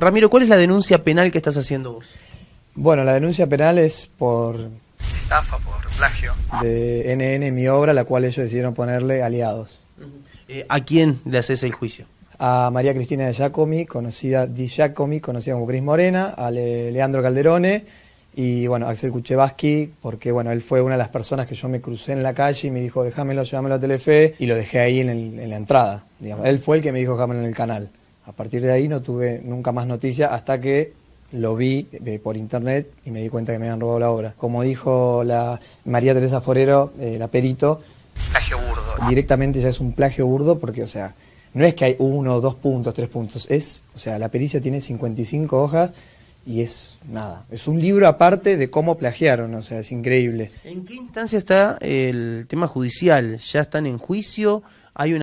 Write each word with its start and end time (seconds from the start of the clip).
Ramiro, 0.00 0.30
¿cuál 0.30 0.42
es 0.44 0.48
la 0.48 0.56
denuncia 0.56 1.02
penal 1.04 1.30
que 1.30 1.38
estás 1.38 1.56
haciendo 1.56 1.94
vos? 1.94 2.06
Bueno, 2.74 3.04
la 3.04 3.14
denuncia 3.14 3.46
penal 3.46 3.78
es 3.78 4.06
por 4.06 4.58
estafa, 5.22 5.58
por 5.58 5.74
plagio 5.96 6.32
de 6.62 7.12
NN, 7.16 7.52
mi 7.54 7.68
obra, 7.68 7.92
la 7.92 8.04
cual 8.04 8.24
ellos 8.24 8.36
decidieron 8.44 8.74
ponerle 8.74 9.22
aliados. 9.22 9.84
Eh, 10.48 10.64
¿A 10.68 10.80
quién 10.84 11.20
le 11.24 11.38
haces 11.38 11.62
el 11.62 11.72
juicio? 11.72 12.06
A 12.38 12.70
María 12.72 12.94
Cristina 12.94 13.26
de 13.26 13.34
Giacomi, 13.34 13.84
conocida 13.86 14.46
Di 14.46 14.66
Giacomi, 14.66 15.20
conocida 15.20 15.54
como 15.54 15.66
Cris 15.66 15.82
Morena, 15.82 16.30
a 16.30 16.50
Le- 16.50 16.90
Leandro 16.90 17.22
Calderone 17.22 17.84
y 18.34 18.66
bueno, 18.66 18.88
Axel 18.88 19.10
Kuchevaski, 19.12 19.92
porque 20.00 20.32
bueno, 20.32 20.50
él 20.52 20.62
fue 20.62 20.80
una 20.80 20.94
de 20.94 20.98
las 20.98 21.08
personas 21.10 21.46
que 21.46 21.54
yo 21.54 21.68
me 21.68 21.80
crucé 21.80 22.12
en 22.12 22.22
la 22.22 22.32
calle 22.32 22.68
y 22.68 22.70
me 22.70 22.80
dijo, 22.80 23.04
déjamelo, 23.04 23.42
llévamelo 23.42 23.74
a 23.74 23.80
Telefe, 23.80 24.34
y 24.38 24.46
lo 24.46 24.54
dejé 24.54 24.80
ahí 24.80 25.00
en, 25.00 25.10
el- 25.10 25.38
en 25.38 25.50
la 25.50 25.56
entrada. 25.56 26.04
Digamos. 26.18 26.46
Él 26.46 26.58
fue 26.60 26.78
el 26.78 26.82
que 26.82 26.92
me 26.92 27.00
dijo, 27.00 27.12
déjamelo 27.12 27.40
en 27.40 27.46
el 27.46 27.54
canal. 27.54 27.90
A 28.30 28.32
partir 28.32 28.62
de 28.62 28.70
ahí 28.70 28.86
no 28.86 29.02
tuve 29.02 29.40
nunca 29.44 29.72
más 29.72 29.88
noticia 29.88 30.32
hasta 30.32 30.60
que 30.60 30.92
lo 31.32 31.56
vi 31.56 31.88
eh, 31.90 32.20
por 32.22 32.36
internet 32.36 32.88
y 33.04 33.10
me 33.10 33.20
di 33.22 33.28
cuenta 33.28 33.52
que 33.52 33.58
me 33.58 33.66
habían 33.66 33.80
robado 33.80 33.98
la 33.98 34.10
obra. 34.12 34.34
Como 34.36 34.62
dijo 34.62 35.24
la 35.24 35.60
María 35.84 36.14
Teresa 36.14 36.40
Forero, 36.40 36.92
eh, 37.00 37.16
la 37.18 37.26
perito, 37.26 37.80
plagio 38.30 38.58
burdo. 38.58 39.08
Directamente 39.08 39.60
ya 39.60 39.68
es 39.68 39.80
un 39.80 39.94
plagio 39.94 40.28
burdo 40.28 40.60
porque, 40.60 40.84
o 40.84 40.86
sea, 40.86 41.12
no 41.54 41.64
es 41.64 41.74
que 41.74 41.86
hay 41.86 41.96
uno, 41.98 42.40
dos 42.40 42.54
puntos, 42.54 42.94
tres 42.94 43.08
puntos, 43.08 43.50
es, 43.50 43.82
o 43.96 43.98
sea, 43.98 44.16
la 44.20 44.28
pericia 44.28 44.60
tiene 44.60 44.80
55 44.80 45.60
hojas 45.60 45.90
y 46.46 46.60
es 46.60 46.98
nada, 47.10 47.46
es 47.50 47.66
un 47.66 47.80
libro 47.80 48.06
aparte 48.06 48.56
de 48.56 48.70
cómo 48.70 48.96
plagiaron, 48.96 49.52
o 49.56 49.62
sea, 49.62 49.80
es 49.80 49.90
increíble. 49.90 50.52
¿En 50.62 50.84
qué 50.84 50.94
instancia 50.94 51.36
está 51.36 51.78
el 51.80 52.46
tema 52.48 52.68
judicial? 52.68 53.40
¿Ya 53.40 53.62
están 53.62 53.86
en 53.86 53.98
juicio? 53.98 54.62
¿Hay 54.94 55.14
una 55.14 55.18